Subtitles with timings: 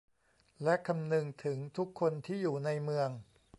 [0.63, 3.09] และคำนึงถึงทุกคนที่อยู่ในเมือง